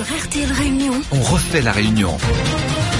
[0.00, 2.16] refait la réunion.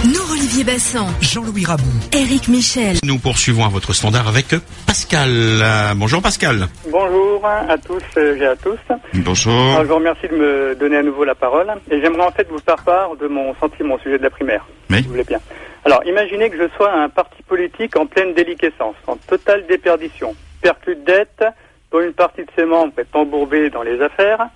[0.05, 1.89] Nous, Olivier Bassan, Jean-Louis Rabou.
[2.13, 2.97] Eric Michel.
[3.03, 4.49] Nous poursuivons à votre standard avec
[4.87, 5.31] Pascal.
[5.31, 6.67] Euh, bonjour Pascal.
[6.91, 8.79] Bonjour à tous et à tous.
[9.15, 9.55] Bonjour.
[9.55, 12.47] Alors, je vous remercie de me donner à nouveau la parole et j'aimerais en fait
[12.51, 14.67] vous faire part de mon sentiment au sujet de la primaire.
[14.91, 14.99] Oui.
[14.99, 15.41] Si vous voulez bien.
[15.87, 20.97] Alors, imaginez que je sois un parti politique en pleine déliquescence, en totale déperdition, perclus
[20.97, 21.45] de dettes,
[21.91, 24.49] dont une partie de ses membres est embourbée dans les affaires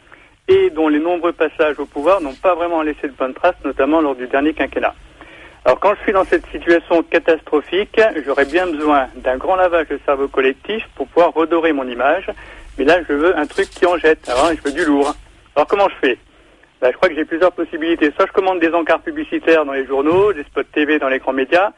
[0.48, 4.00] et dont les nombreux passages au pouvoir n'ont pas vraiment laissé de bonnes traces, notamment
[4.00, 4.94] lors du dernier quinquennat.
[5.64, 9.98] Alors quand je suis dans cette situation catastrophique, j'aurais bien besoin d'un grand lavage de
[10.04, 12.30] cerveau collectif pour pouvoir redorer mon image.
[12.78, 14.28] Mais là, je veux un truc qui en jette.
[14.28, 15.14] Alors, je veux du lourd.
[15.56, 16.18] Alors comment je fais?
[16.80, 18.12] Ben, Je crois que j'ai plusieurs possibilités.
[18.14, 21.32] Soit je commande des encarts publicitaires dans les journaux, des spots TV dans les grands
[21.32, 21.72] médias.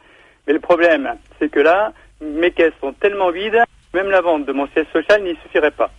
[0.45, 3.63] Mais le problème, c'est que là, mes caisses sont tellement vides,
[3.93, 5.89] même la vente de mon siège social n'y suffirait pas.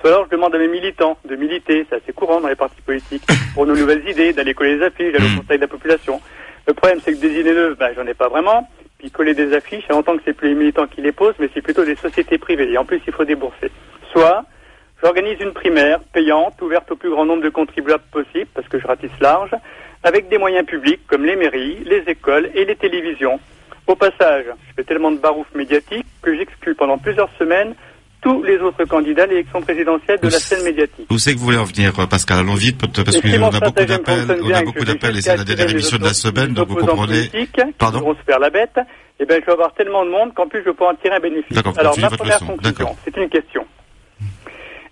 [0.00, 2.80] Soit alors je demande à mes militants de militer, c'est assez courant dans les partis
[2.80, 6.20] politiques, pour nos nouvelles idées, d'aller coller des affiches, d'aller au conseil de la population.
[6.66, 8.68] Le problème, c'est que des idées neuves, ben, j'en ai pas vraiment.
[8.98, 11.12] Puis coller des affiches, il y a longtemps que c'est plus les militants qui les
[11.12, 12.70] posent, mais c'est plutôt des sociétés privées.
[12.70, 13.70] Et en plus, il faut débourser.
[14.12, 14.44] Soit,
[15.02, 18.86] j'organise une primaire payante, ouverte au plus grand nombre de contribuables possible, parce que je
[18.86, 19.54] ratisse large,
[20.02, 23.38] avec des moyens publics comme les mairies, les écoles et les télévisions.
[23.86, 27.74] Au passage, je fais tellement de barouf médiatique que j'exclus pendant plusieurs semaines
[28.34, 31.06] tous les autres candidats à l'élection présidentielle de la scène médiatique.
[31.10, 33.84] Où c'est que vous voulez en venir, euh, Pascal Allons vite, parce qu'on a beaucoup
[33.84, 36.68] d'appels, on bien a beaucoup d'appels et c'est la dernière émission de la semaine, donc
[36.68, 37.30] vous comprenez.
[37.78, 38.78] Pardon vont se faire la bête,
[39.18, 41.14] et ben je vais avoir tellement de monde qu'en plus je vais pouvoir en tirer
[41.16, 41.56] un bénéfice.
[41.78, 43.66] Alors ma première conclusion, c'est une question.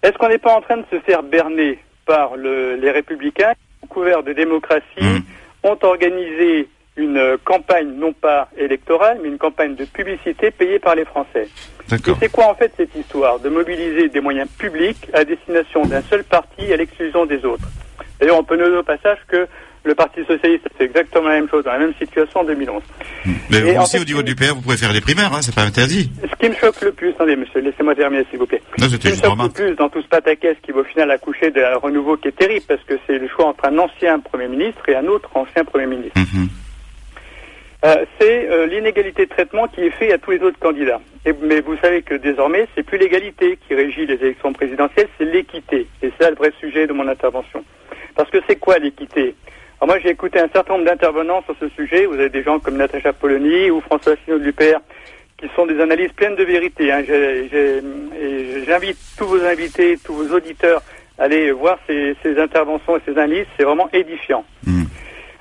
[0.02, 3.52] Est-ce qu'on n'est pas en train de se faire berner par le- les républicains,
[3.88, 5.22] couverts de démocratie, Mhm.
[5.64, 11.04] ont organisé une campagne non pas électorale, mais une campagne de publicité payée par les
[11.04, 11.48] Français?
[12.20, 16.24] C'est quoi en fait cette histoire De mobiliser des moyens publics à destination d'un seul
[16.24, 17.64] parti à l'exclusion des autres.
[18.20, 19.46] D'ailleurs, on peut noter au passage que
[19.84, 22.82] le Parti Socialiste a fait exactement la même chose dans la même situation en 2011.
[23.48, 25.40] Mais Et vous aussi, fait, au niveau du PR, vous pouvez faire des primaires, hein,
[25.40, 26.10] c'est pas interdit.
[26.22, 28.62] Ce qui me choque le plus, attendez monsieur, laissez-moi terminer s'il vous plaît.
[28.78, 31.10] Non, Ce qui me choque le plus dans tout ce pataquès qui va au final
[31.10, 34.48] accoucher d'un renouveau qui est terrible parce que c'est le choix entre un ancien Premier
[34.48, 36.18] ministre et un autre ancien Premier ministre.
[36.18, 36.48] Mhm.
[37.84, 41.00] Euh, c'est euh, l'inégalité de traitement qui est fait à tous les autres candidats.
[41.42, 45.86] Mais vous savez que désormais, c'est plus l'égalité qui régit les élections présidentielles, c'est l'équité.
[46.02, 47.64] Et c'est ça le vrai sujet de mon intervention.
[48.16, 49.34] Parce que c'est quoi l'équité?
[49.80, 52.06] Alors moi, j'ai écouté un certain nombre d'intervenants sur ce sujet.
[52.06, 54.80] Vous avez des gens comme Natacha Polony ou François Asselineau l'UPR
[55.36, 56.90] qui sont des analyses pleines de vérité.
[56.90, 57.02] hein.
[58.66, 60.82] J'invite tous vos invités, tous vos auditeurs
[61.16, 63.46] à aller voir ces, interventions et ces analyses.
[63.56, 64.44] C'est vraiment édifiant.
[64.66, 64.87] Mhm.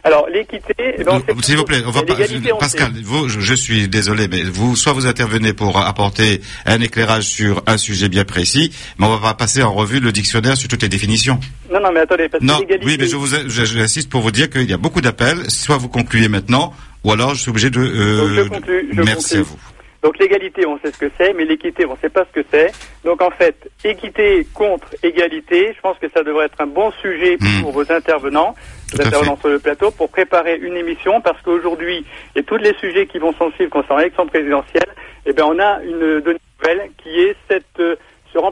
[0.07, 0.73] Alors, l'équité...
[0.79, 2.16] eh ben, Donc, S'il vous plaît, on va pas,
[2.59, 7.23] Pascal, vous, je, je suis désolé, mais vous, soit vous intervenez pour apporter un éclairage
[7.25, 10.68] sur un sujet bien précis, mais on va pas passer en revue le dictionnaire sur
[10.69, 11.40] toutes les définitions.
[11.72, 12.85] Non, non, mais attendez, parce Non, que l'égalité...
[12.85, 15.50] oui, mais je vous, j'insiste pour vous dire qu'il y a beaucoup d'appels.
[15.50, 17.79] Soit vous concluez maintenant, ou alors je suis obligé de.
[17.79, 19.57] euh, Donc, je conclus, je merci à vous.
[20.03, 22.45] Donc l'égalité, on sait ce que c'est, mais l'équité, on ne sait pas ce que
[22.51, 22.72] c'est.
[23.03, 27.35] Donc en fait, équité contre égalité, je pense que ça devrait être un bon sujet
[27.39, 27.62] Hmm.
[27.63, 28.56] pour vos intervenants,
[28.93, 32.05] intervenants sur le plateau, pour préparer une émission, parce qu'aujourd'hui,
[32.35, 34.89] et tous les sujets qui vont s'en suivre concernant l'élection présidentielle,
[35.25, 37.95] eh ben on a une donnée nouvelle qui est cette, euh,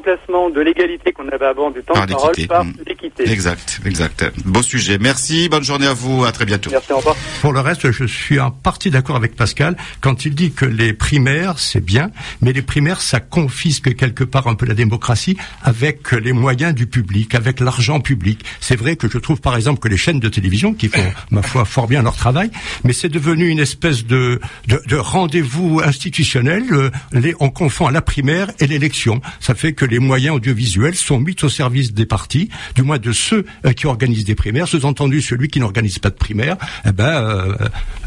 [0.05, 2.47] remplacement de l'égalité qu'on avait avant du temps Par de parole l'équité.
[2.47, 3.29] par l'équité.
[3.29, 4.31] Exact, exact.
[4.45, 4.97] Beau sujet.
[4.99, 6.69] Merci, bonne journée à vous, à très bientôt.
[6.71, 7.15] Merci, au revoir.
[7.41, 10.93] Pour le reste, je suis en partie d'accord avec Pascal quand il dit que les
[10.93, 12.11] primaires, c'est bien,
[12.41, 16.87] mais les primaires, ça confisque quelque part un peu la démocratie avec les moyens du
[16.87, 18.43] public, avec l'argent public.
[18.59, 21.41] C'est vrai que je trouve par exemple que les chaînes de télévision, qui font, ma
[21.41, 22.51] foi, fort bien leur travail,
[22.83, 26.63] mais c'est devenu une espèce de, de, de rendez-vous institutionnel.
[26.71, 29.21] euh, les, on confond la primaire et l'élection.
[29.39, 33.11] Ça fait que les moyens audiovisuels sont mis au service des partis, du moins de
[33.11, 34.67] ceux euh, qui organisent des primaires.
[34.67, 37.55] Sous-entendu, celui qui n'organise pas de primaire, eh ben, euh,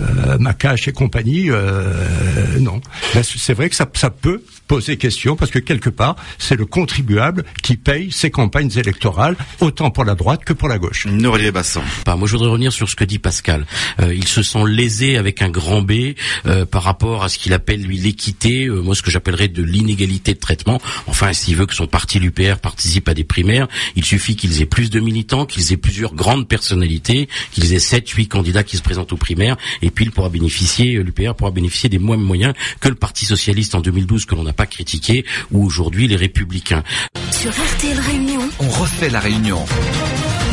[0.01, 2.81] euh, Macache et compagnie, euh, non.
[3.15, 6.67] Ben, c'est vrai que ça, ça peut poser question parce que quelque part, c'est le
[6.67, 11.07] contribuable qui paye ses campagnes électorales, autant pour la droite que pour la gauche.
[11.07, 11.83] Nourrier Bassan.
[12.05, 12.17] pas.
[12.17, 13.67] Moi, je voudrais revenir sur ce que dit Pascal.
[14.01, 16.15] Euh, il se sent lésé avec un grand B
[16.47, 18.67] euh, par rapport à ce qu'il appelle lui l'équité.
[18.67, 20.81] euh, moi, ce que j'appellerais de l'inégalité de traitement.
[21.07, 24.67] Enfin, s'il veut que son parti l'UPR participe à des primaires, il suffit qu'ils aient
[24.67, 28.83] plus de militants, qu'ils aient plusieurs grandes personnalités, qu'ils aient sept, huit candidats qui se
[28.83, 32.89] présentent aux primaires, et puis il pourra bénéficier, l'UPR pourra bénéficier des mêmes moyens que
[32.89, 36.83] le Parti socialiste en 2012 que l'on n'a pas critiqué, ou aujourd'hui les Républicains.
[37.31, 39.65] Sur RTL Réunion, On refait la réunion.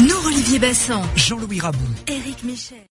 [0.02, 1.88] nous, Olivier Bassan, Jean-Louis Rabou.
[2.08, 2.86] Eric Michel.